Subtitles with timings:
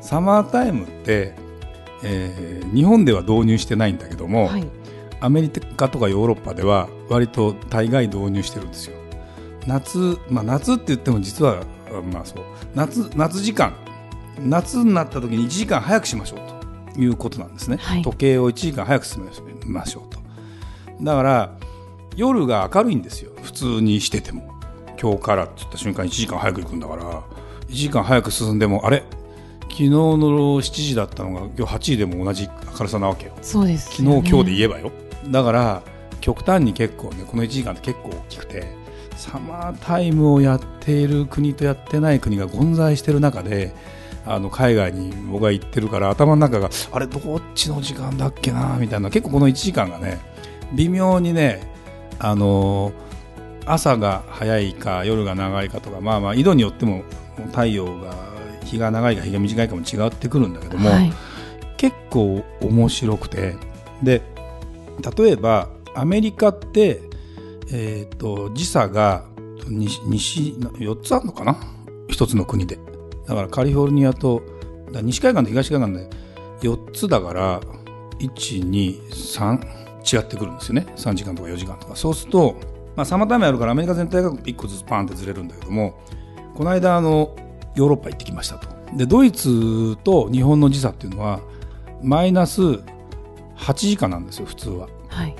[0.00, 1.34] サマータイムって、
[2.02, 4.66] えー日本では導入してないんだけども、はい。
[5.20, 8.96] アメリカとかヨーロッパでは割と大概導入してるんですよ。
[9.66, 12.44] 夏、まあ、夏って言っても実はあまあそう。
[12.74, 13.74] 夏夏時間。
[14.38, 16.38] 夏になった時に1時間早くしましょう
[16.94, 17.00] と。
[17.00, 18.02] いうことなんですね、はい。
[18.02, 19.30] 時計を1時間早く進め
[19.66, 20.20] ましょうと。
[21.02, 21.50] だから
[22.16, 23.32] 夜が明るいんですよ。
[23.42, 24.48] 普通にしてても。
[25.00, 27.02] 今日からって言った瞬間1時間早く行くんだから。
[27.04, 27.22] 1
[27.74, 29.02] 時間早く進んでもあれ？
[29.80, 30.18] 昨日の
[30.60, 33.32] 7時だったのが今日8時でも同じ明るさなわけよ。
[33.40, 34.92] そうです昨日、今日でえ言えばよ。
[35.28, 35.82] だから
[36.20, 38.74] 極端に結構ねこの1時間って結構大きくて
[39.16, 43.72] サマータイムをやっている国とやってない国が混在している中で
[44.26, 50.20] あの海外に僕が行ってるから頭の中があれどっちの時間だっけなみたいな結構この1時間がね
[50.74, 51.62] 微妙にね
[52.18, 52.92] あの
[53.64, 57.02] 朝が早いか夜が長いかとかまあまあ緯度によっても
[57.50, 58.29] 太陽が
[58.70, 61.12] 日が長いか日が短いかも違ってくるんだけども、はい。
[61.76, 63.56] 結構面白くて
[64.02, 64.22] で
[65.16, 67.00] 例えばアメリカって、
[67.72, 69.24] えー、と時差が
[69.66, 71.56] 西西4つあるのかな？
[72.08, 72.78] 一つの国で。
[73.26, 74.42] だからカリフォルニアと
[75.02, 76.10] 西海岸と東海岸で
[76.62, 77.60] 4つだから
[78.18, 80.86] 123違ってくるんですよね。
[80.96, 81.96] 3時間とか4時間とか。
[81.96, 82.56] そうすると、
[82.96, 86.02] まあ、サマータイムやるからアメリカ全体が1個ずつパンってずれるんだけども
[86.54, 87.36] この間あの
[87.80, 88.68] ヨーロッパ行ってきましたと。
[88.94, 91.40] でドイツと日本の時差っていうのは
[92.02, 92.60] マイナス
[93.56, 94.88] 8時間なんですよ普通は。
[95.08, 95.34] はい。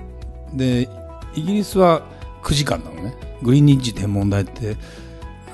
[0.55, 0.89] で
[1.35, 2.03] イギリスは
[2.43, 3.15] 9時間なのね。
[3.43, 4.77] グリーンニッジ天文台って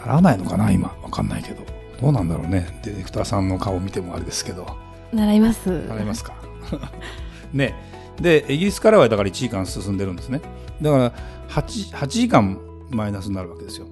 [0.05, 0.97] ならないのかな今。
[1.03, 1.63] わかんないけど。
[2.01, 2.81] どうなんだろうね。
[2.85, 4.67] ディレクターさんの顔見てもあれですけど。
[5.13, 5.87] 習います。
[5.89, 6.35] なれますか。
[7.53, 7.75] ね。
[8.21, 10.41] でイギリスからはだから1時間進んでるんですね。
[10.81, 11.13] だから
[11.49, 12.59] 8, 8時間
[12.91, 13.87] マイナスになるわけですよ。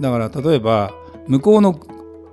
[0.00, 0.92] だから例えば
[1.28, 1.78] 向こうの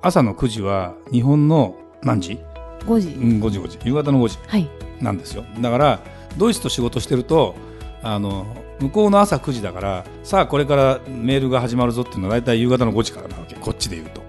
[0.01, 2.39] 朝の9時は日本の何時、
[2.85, 3.79] 5時、うん、5時5時。
[3.83, 4.39] 夕方の5時。
[4.47, 4.69] はい。
[5.01, 5.43] なんですよ。
[5.59, 5.99] だから
[6.37, 7.55] ドイツと仕事してると
[8.01, 8.45] あの
[8.79, 13.55] 向こうの朝9時だからさあこれからメールが始まるぞっていうのは大体夕方の5時からなわけ。
[13.55, 14.21] こっちで言うと。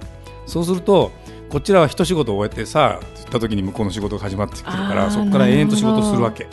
[0.47, 1.13] そうすると
[1.49, 6.49] こちらは一仕事終えてさあって言った時に向こうの仕事が始まってくるからそこから延々と仕事をするわけ。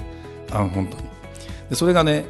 [0.51, 1.03] あの本当に。
[1.69, 2.25] でそれがね、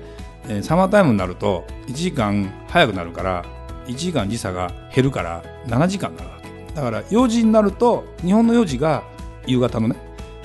[0.47, 3.45] えーサマータイムになると1時間早くなるから
[3.87, 6.29] 1時間時差が減るから7時間になる
[6.77, 9.03] だから4時になると日本の4時が
[9.47, 9.95] 夕方のね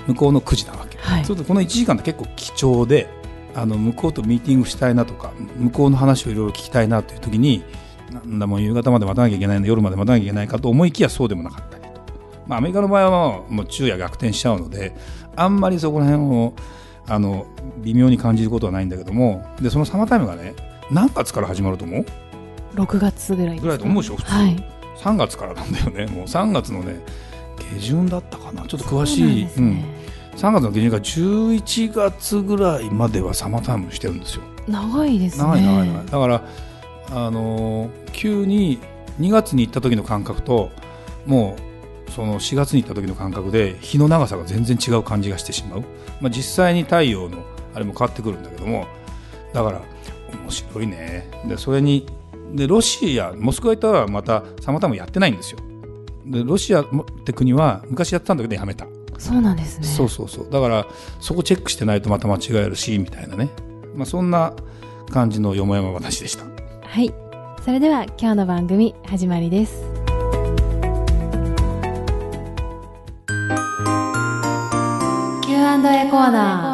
[0.06, 0.96] 向こうの9時なわけ。
[0.96, 1.24] はい。
[1.26, 3.06] そうするとこの1時間って結構貴重で
[3.54, 7.62] あの向こうとミーティングしたいなとか向こうの話をいろいろ聞きたいなという時に
[8.10, 11.90] なんだもう夕方まで待たなきゃいけないの夜まで待たなきゃいけないかと思いきやそうでもなかったりと、
[12.46, 14.96] まあ、アメリカの場合はもう昼夜逆転しちゃうので
[15.36, 16.54] あんまりそこら辺を
[17.08, 17.46] あの
[17.82, 20.54] 微妙に感じることはないんだけどもでそのサマータイムがね
[20.90, 22.06] 何月から始まると思う
[22.76, 24.30] ？6月ぐらいぐらいと思うでしょ普通。
[24.30, 24.71] はい
[25.02, 27.00] 3月からなんだよねもう3月のね
[27.74, 29.84] 下旬だったかなちょっと詳しそうなんいですね
[30.36, 34.42] 3月の下旬から11月ぐらいまではサマータイムしてるんですよ。
[34.66, 36.06] 長いですね長い長い長い。
[36.06, 36.42] だから、
[37.10, 38.78] あのー急に
[39.20, 40.70] 2月に行った時の感覚と、
[41.26, 41.56] も
[42.06, 45.80] うその4月に行った時の感覚で日の長さが全然違う感じがしてしまう。
[46.20, 48.86] まあ、実際に太陽のあれも変わってくるんだけども、
[49.52, 49.82] だから
[50.42, 51.28] 面白いね。
[51.46, 52.06] で、それに、
[52.52, 55.58] で、ロシア、モスクワ行ったらまたサマータイムやってないんですよ。
[56.26, 56.86] で、ロシアっ
[57.24, 58.86] て国は昔やってたんだけどやめた。
[59.18, 59.86] そうなんですね。
[59.86, 60.50] そうそうそう。
[60.50, 60.86] だから
[61.20, 63.50] そこチェックしてないとまた間違えるしみたいなね、
[63.94, 64.52] まあ、そんな
[65.10, 66.44] 感じのよもやま話でした。
[66.82, 67.12] はい。
[67.64, 69.82] それでは今日の番組始まりです。
[75.42, 76.72] Q&A コーナー。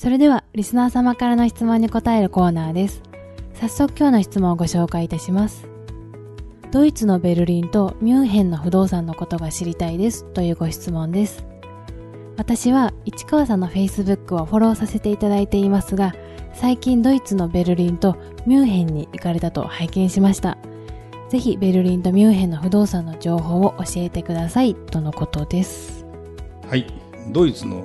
[0.00, 3.02] それではリスナー様からの質問に答えるコーナーです
[3.60, 5.68] 早速今日の質問をご紹介いたします。
[6.70, 10.24] ドイツのベルリンとミュンヘンの不動産のことが知りたいです。
[10.32, 11.44] というご質問です。
[12.38, 16.14] 私は市川さんの Facebook をフォローさせていただいていますが
[16.54, 18.16] 最近ドイツのベルリンと
[18.46, 20.56] ミュンヘンに行かれたと拝見しました。
[21.28, 24.74] ぜひベルリンとミュンヘンの不動産の情報を教えてください。
[24.74, 26.06] とのことです。
[26.66, 26.86] はい。
[27.28, 27.84] ドイツの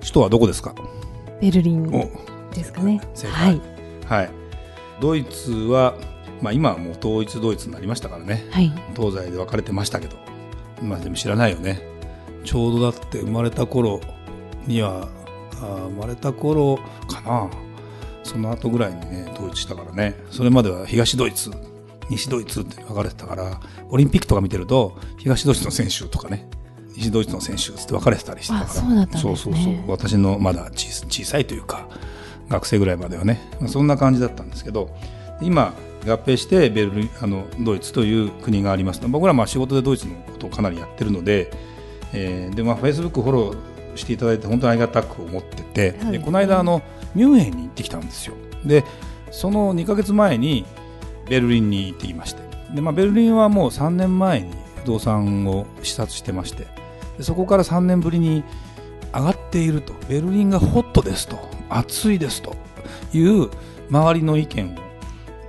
[0.00, 0.74] 首都はどこですか？
[1.40, 2.10] ベルリンお。
[2.54, 3.00] ですかね。
[3.14, 3.60] 正はい。
[4.06, 4.18] 解。
[4.18, 4.43] はい
[5.00, 5.94] ドイツは、
[6.40, 8.46] まあ、今はもう統一ドイツになりましたからね。
[8.50, 8.72] はい。
[8.96, 10.16] 東西で分かれてましたけど。
[10.82, 11.80] まあでも知らないよね。
[12.44, 14.00] ちょうどだって生まれた頃
[14.66, 15.08] には
[15.62, 17.50] あ生まれた頃かな。
[18.22, 20.14] その後ぐらいにね統一したからね。
[20.30, 21.50] それまでは東ドイツ
[22.10, 26.48] 西ドイツって分かれてたからオリンピックとか見てると東ドイツの選手とかね
[26.96, 28.68] 西ドイツの選手って分かれてたりしてたから。
[28.68, 29.08] そうね。
[29.12, 29.54] そうそう
[29.88, 31.88] 私のまだ小小さいというか
[32.48, 33.40] 学生ぐらいまではね。
[33.66, 34.90] そんな感じだったんですけど
[35.40, 35.74] 今
[36.06, 41.50] 合併してベルリンあのドイツという国があります僕らはまあ仕事でドイツのことをかなりやってるので、
[42.12, 46.82] えーでまあ、フェイスブックフォローしていただいて本当にありがたく思ってて、そうでこの間あの
[47.14, 48.34] ミュンヘンに行ってきたんですよ。
[48.64, 48.84] で
[49.30, 50.64] その2ヶ月前に
[51.28, 52.42] ベルリンに行ってきまして。
[52.74, 54.52] で、まあ、ベルリンはもう3年前に
[54.82, 56.66] 不動産を視察してまして。
[57.16, 58.42] でそこから3年ぶりに
[59.12, 59.94] 上がっていると。
[60.08, 62.56] ベルリンがホットですと暑いですと
[63.12, 63.50] いう
[63.90, 64.78] 周りの意見を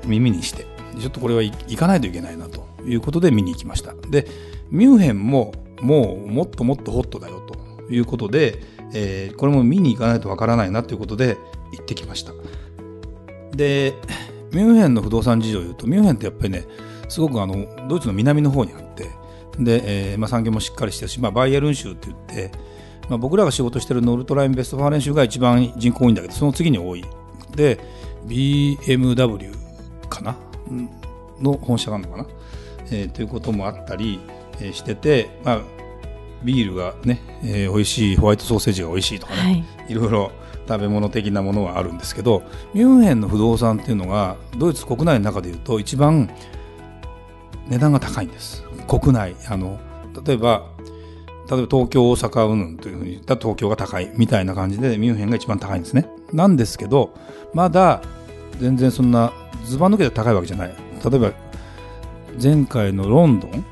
[0.06, 0.66] 耳にして
[1.00, 3.94] ちょっとこれは行かないといけないなということで見に行きました。
[4.10, 4.28] で
[4.70, 8.60] ミュンヘンももうもっともっとホットだよということで、
[8.94, 11.38] えーこれも見に行かないとわからないなということで
[11.72, 12.32] 行ってきました。
[13.54, 13.94] で
[14.52, 16.66] ミュンヘンの不動産事情を言うとミュンヘンってやっぱりね
[17.10, 19.10] すごくあのドイツの南の方にあって
[19.60, 22.52] で、えーまあ、産業もしっかりしてるし、まあ、バイエルン州って言って、
[23.10, 27.06] まあ、僕らが仕事してるノルトライン・ベストファーレン州が一番人口多いんだけどその次に多い。
[27.56, 27.80] で
[28.28, 29.56] BMW
[30.10, 30.36] かな？
[30.70, 30.90] うん
[31.40, 32.28] の本社があるのかな、
[32.92, 34.20] えーということもあったり、
[34.60, 35.62] えーしてて、まあ、
[36.44, 39.92] ビールがね、えー美味しいホワイトソーセージが美味しいとかね、はい。
[39.92, 40.32] いろいろ
[40.68, 42.42] 食べ物的なものはあるんですけど
[42.74, 46.30] ミュンヘンの不動産っていうのがドイツ国内の中でいうと一番
[47.68, 48.64] 値段が高いんです。
[48.88, 49.80] 国内あの
[50.26, 50.66] 例えば
[51.50, 56.08] 例えば東京大阪云々というふうに言ったら東京が高いみたいな感じでミュンヘンが一番高いんですね。
[56.34, 57.14] なんですけど
[57.54, 58.02] まだ
[58.60, 59.32] 全然そんな
[59.64, 60.70] ずば抜けて高いわけじゃない。
[61.04, 61.32] 例えば
[62.42, 63.66] 前回のロンドン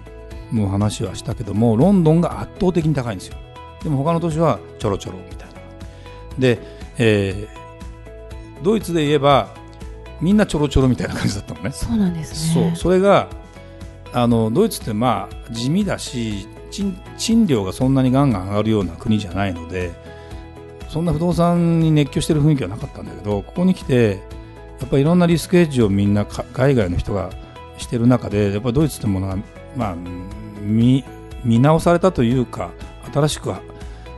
[0.54, 3.38] の話はしたけどもロンドンが圧倒的に高いんですよ。
[3.84, 5.56] でも他の都市はちょろちょろみたいな。
[6.38, 6.60] で、
[6.98, 7.64] えー
[8.64, 9.50] ドイツで言えば
[10.22, 11.72] みんなちょろちょろみたいな感じだったのね。
[11.72, 12.64] そうなんですそう。
[12.64, 12.74] ね。
[12.78, 13.28] それが
[14.14, 16.48] あのドイツってまあ地味だし
[17.18, 19.92] 賃料がそんなにガンガン上がるような国じゃないので
[20.90, 24.22] そんな不動産に熱狂してる雰囲気はなかったんだけどここに来て
[24.80, 27.32] やっぱりいろんなリスクヘッジをみんな海外の人が
[27.78, 29.38] してる中でやっぱりドイツってものが、
[29.76, 29.96] まあ、
[30.62, 31.04] 見
[31.44, 32.72] 見直されたというか
[33.14, 33.54] 新しく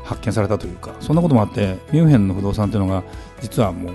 [0.03, 3.03] 発見されたというかそんなこともあってミュンヘンの不動産っていうのが
[3.41, 3.93] 実はもう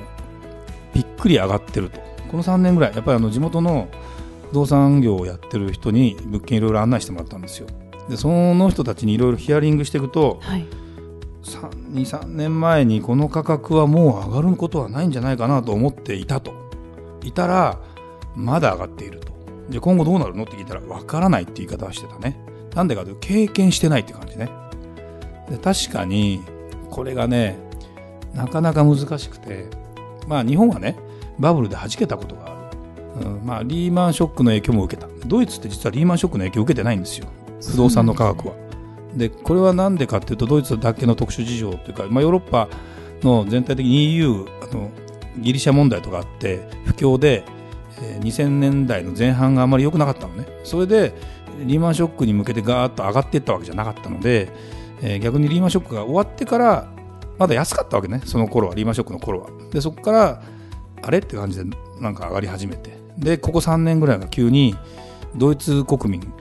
[0.95, 2.01] びっくり上がってると。
[2.31, 3.89] この3年ぐらいやっぱりあの地元の
[4.51, 7.67] 不動産業をやってる人に物件いろいろ案内してもらったんですよ。
[8.11, 10.67] でその人たちにいろいろヒアリングしていくとはい。
[11.43, 16.53] 23年前にこの価格はもう上がることはないんじゃないかなと思っていたと。
[17.23, 17.79] いたら
[18.37, 19.33] まだ上がっていると。
[19.71, 22.39] じゃあ今後どうなるのって聞いたらわからないって言い方はしてたね。
[22.75, 24.51] なんでかというと経験してないって感じね。
[25.49, 26.43] で確かに
[26.91, 27.59] これがね
[28.35, 29.67] なかなか難しくて
[30.29, 30.97] まあ日本はね
[31.39, 32.71] バブルで弾けたことがあ
[33.21, 35.09] る、うんまあ、リーマンショックの影響も受けた。
[35.27, 37.27] ドイツって実はリーマンショックの影響を受けてないんですよ
[37.69, 38.55] 不動産の価格は。
[39.15, 42.69] でこれは何でかっていうとドイツだけの特殊事情というか、まあ、ヨーロッパ
[43.23, 44.91] の全体的に EU あの
[45.39, 47.45] ギリシャ問題とかあって不況で、
[48.03, 50.47] えー2000年代の前半があまり良くなかったのね。
[50.65, 51.13] それで
[51.65, 54.49] リーマンショックに向けてガーッと上がっていったわけじゃなかったので、
[55.03, 56.89] えー逆にリーマンショックが終わってから
[57.39, 58.23] まだ安かったわけね。
[58.25, 59.49] その頃はリーマンショックの頃は。
[59.73, 60.43] でそこから
[61.03, 62.99] あれって感じでなんか上がり始めて。
[63.19, 64.75] でここ3年ぐらいが急に
[65.37, 66.33] ドイツ国民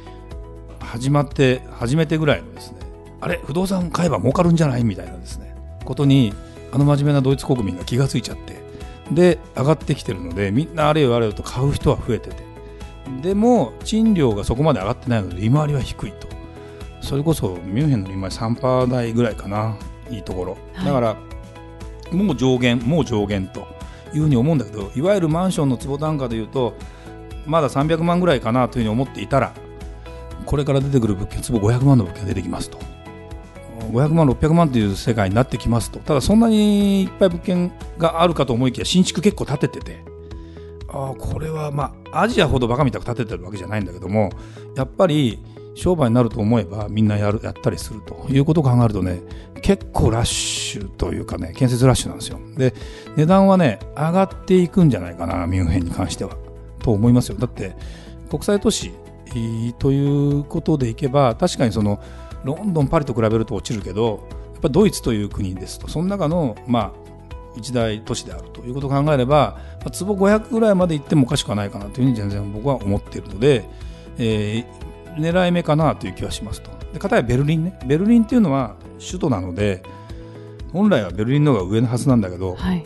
[0.90, 2.80] 始まって初めてぐらいのですね
[3.22, 4.84] あれ不動産買えば儲かるんじゃない？
[4.84, 5.56] みたいなですね
[5.86, 6.34] ことに
[6.72, 8.60] あの真面目なドイツ国民が気がついちゃって
[9.12, 12.44] で上がってきてるのでみんなあれよあれよと買う人は増えてて。
[13.22, 16.28] でも賃料がそこまで上がってないので利回りは低いと。
[17.02, 19.78] それこそミュンヘンの利回り3%台ぐらいかな。
[20.12, 20.86] いいところ、はい。
[20.86, 21.16] だから
[22.12, 23.68] もう上限もう上限と。
[24.12, 26.74] いうふうに思うんだけどいわゆるマンションの坪単価でいうと
[27.46, 29.54] まだ300万ぐらいかなというふうに思っていたら
[30.50, 32.80] これから出てくる物件坪500万の物件が出てきますと。
[33.92, 36.00] 500万600万という世界になってきますと。
[36.00, 40.04] ただそんなにいっぱい物件があるかと思いきや新築結構建ててて。
[40.88, 44.32] あこれはまあアジアほどバカみたく建ててるわけじゃないんだけども
[44.76, 45.38] やっぱり
[45.76, 49.22] 商売になると思えばみんなやるやったりするということを考えるとね
[49.62, 52.40] 結構ラッシュというかね建設ラッシュなんですよ。
[52.58, 52.74] で
[53.16, 56.36] 値段はね上がっていくんじゃないかなミュンヘンに関しては。
[56.80, 57.38] と思いますよ。
[57.38, 57.76] だって
[58.32, 58.92] 国際都市
[59.80, 62.02] ということでいけば確かにその
[62.44, 66.92] ロンドン、パリと比べると落ちるけどやっぱドイツという国ですとその中の、まあ、
[67.58, 73.66] 一大都市であるということを考えれば、まあ、坪500ぐらいまで行ってもおかしくはないかなというふうに全然僕は思っているので、
[74.18, 76.72] えー狙い目かなという気はしますと。
[76.94, 77.80] で、片やベルリンね。
[77.86, 79.84] ベルリンっていうのは首都なので、
[80.72, 82.84] 本来はベルリンの方が上のはずなんだけど、はい。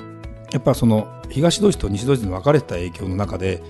[0.51, 3.63] やっぱその東ドイツと西ドイツに分かれてた影響の中で、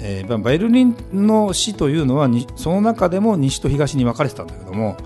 [0.00, 4.96] えー、ベルリンの市というのはその中でも西と東に分かれてたんだけども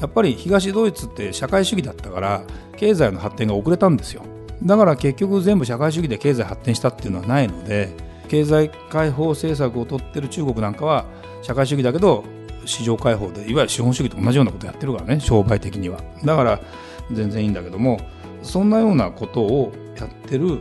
[0.00, 2.42] やっぱり東ドイツって社会主義だったから
[2.76, 4.22] 経済の発展が遅れたんですよ。
[4.62, 7.90] だから結局全部社会主義で経済発展したっていうのはないので
[8.28, 11.04] 経済開放政策を取ってる中国なんかは
[11.42, 12.24] 社会主義だけど
[12.64, 16.00] 市場開放でいわゆる資本主義と同じようなことやってるからね商売的には。
[16.24, 16.60] だから
[17.12, 18.00] 全然いいんだけども
[18.42, 20.60] そんなようなことをやってる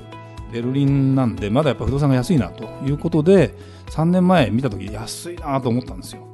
[0.52, 3.54] ベルリンなんでまだやっぱ不動産が安いなということで
[3.90, 6.28] 3年前見た時安いなと思ったんですよ。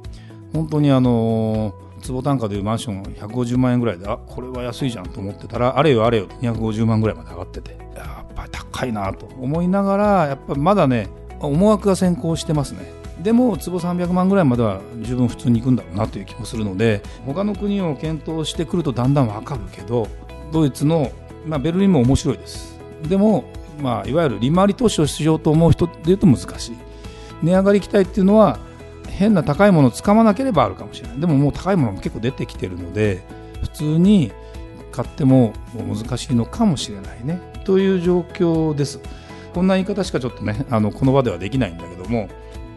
[0.52, 11.08] 本当にあの坪単価でいうマンション150万円ぐらいであこれは安いじゃんと思ってたらあれよあれよ250万ぐらいまで上がっててやっぱり高いなと思いながらやっぱまだね
[11.40, 13.04] 思惑が先行してますね。
[13.22, 20.08] でも坪300万ぐらいまでは十分普通に行くんだろうなという気もするので他の国を検討してくるとだんだん分かるけど
[20.52, 21.10] ドイツの、
[21.46, 22.78] まあ、ベルリンも面白いです。
[23.08, 23.44] でも、
[23.80, 26.76] まあ、いわゆる利回り投資をしようと思う人でいうと難しい。
[27.44, 28.58] 値上がり期待っていうのは
[29.08, 31.20] 変な高いものをつかまなければあるかもしれない。
[31.20, 33.22] でももう高いものも結構出てきてるので
[33.62, 34.32] 普通に
[34.90, 37.40] 買っても難しいのかもしれないね。
[37.64, 39.00] という状況です。
[39.54, 42.28] こんな言い方しかちょっとねあのこの場ではできないんだけども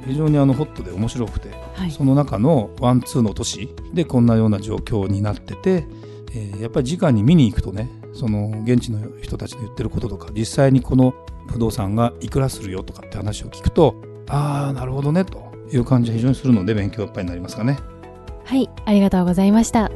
[0.06, 5.88] 非常にあのホットで面白くて、はい、その中のワンツーの都市でこんなような状況になってて、
[6.34, 11.14] えー、やっぱり直に見に行くとねその現地の人たちの言ってることとか実際にこの
[11.48, 13.96] 不動産がいくらするよとかって話を聞くと
[14.30, 15.48] ああなるほどねと。
[15.72, 17.78] いう感じが非常にするので勉強いっぱいになりますかね。
[18.46, 19.92] はいありがとうございました。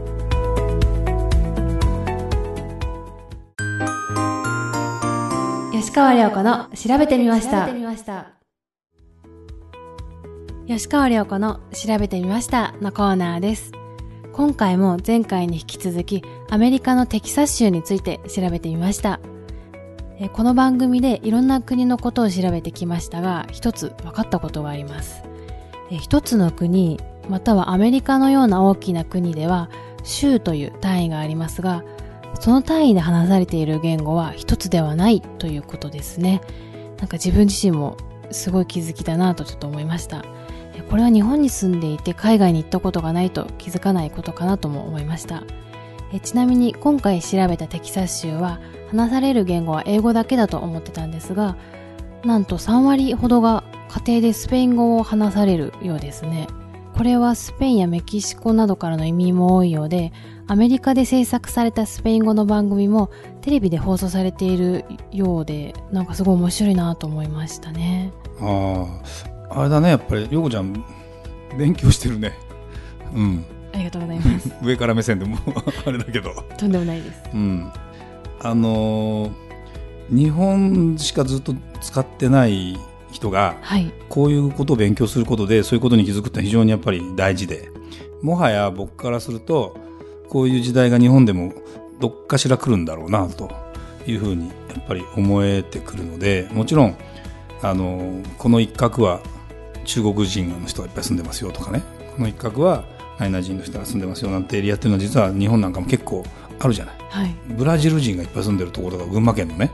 [5.71, 7.67] 吉川亮子の調べてみました。
[10.67, 13.71] 吉川亮子の調べてみましたのコーナーです。
[14.33, 19.19] 今回も前回に引き続きアメリカのテキサス州について調べてみました
[20.29, 25.23] この番組でいろんな国のことを調べてきましたが一つ分かったことがあります。
[25.89, 29.69] 一つの国またはアメリカのような大きな国では
[30.03, 31.83] 州という単位がありますが
[32.39, 36.41] その単位で話されている言語は一つではないということですね。
[36.99, 37.97] なんか自分自身も
[38.29, 40.23] すごい気づきだなとちょっと思いました。
[40.89, 45.43] これは日本に住んでいて海外に行ったことがないと気づかないことかなとも思いました。
[46.13, 51.55] えちなみに今回調べたテキサス州は話される言語は英語だけだと思ってたんですが
[52.25, 53.63] なんと3割ほどが
[54.05, 56.47] 家庭でスペイン語を話されるようですね。
[56.95, 60.13] これはスペインやメキシコなどからの移民も多いようで、
[60.47, 63.09] アメリカで制作されたスペイン語の番組も
[63.41, 68.13] テレビで放送されているようで、なんかすごい面白いなと思いましたね。
[68.39, 69.01] あ
[69.49, 70.85] あ、あれだね、やっぱり、ヨコちゃん、
[71.57, 72.33] 勉強してるね。
[73.13, 73.45] うん。
[73.73, 74.51] ありがとうございます。
[74.61, 75.37] 上から目線でも
[75.85, 76.33] あれだけど。
[76.57, 77.21] とんでもないです。
[77.33, 77.71] うん。
[78.41, 79.31] あのー、
[80.09, 82.77] 日本しかずっと使ってない
[83.11, 83.57] 人が、
[84.09, 87.69] こういうことを勉強することでそういうことに気づくって非常にやっぱり大事で
[88.21, 89.77] もはや僕からすると
[90.29, 91.53] こういう時代が日本でも
[91.99, 93.51] どっかしら来るんだろうなと
[94.07, 96.95] いうふうにやっぱり思えてくるのでもちろん
[97.61, 99.21] あのこの一角は
[99.85, 101.83] 中国人の人がいっぱい住んでますよとかね
[102.15, 102.83] この一角は
[103.19, 106.23] 何々人の人が住んでますよなんてエリアっていうのは実は日本なんかも結構
[106.59, 109.71] あるじゃない、はい、ブラジル人がいっぱい住んでるところが群馬県のね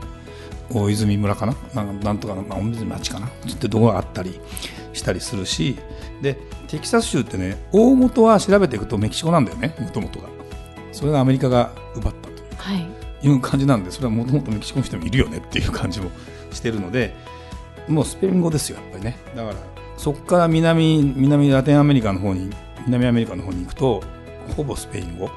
[0.70, 1.54] 大泉村かな？
[1.74, 3.26] なんとかの、まあ、大泉町かな？
[3.26, 4.38] ってとこがあったり
[4.92, 5.76] したりするし。
[6.20, 10.28] でテキサス州ってね大元は調べていくとメキシコなんだよねもともとが。
[10.92, 16.10] それがアメリカが奪ったという,、はい、いう感じなんでそれはもともとメキシコの人もいるよねっていう感じも
[16.50, 17.14] してるので
[17.86, 19.16] もうスペイン語ですよやっぱりね。
[19.34, 19.54] だから
[19.96, 22.50] そこから南南ラテンアメリカの方に
[22.88, 24.02] 南アメリカの方に行くと
[24.56, 25.30] ほぼスペイン語。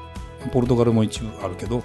[0.52, 1.84] ポルトガルも一部あるけど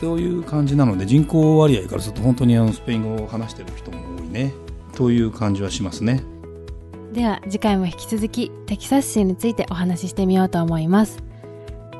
[0.00, 4.52] という感じなので人口割合からすると本当にあのスペイン語を話している人も多いね。
[4.94, 6.22] という感じはしますね。
[7.12, 11.22] では次回も引き続きテキサス州についてお話ししてみようと思います。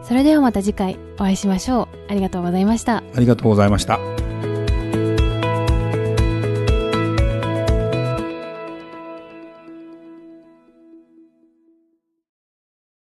[0.03, 1.89] それではまた次回お会いしましょう。
[2.11, 2.99] ありがとうございました。
[2.99, 4.14] ありがとうございました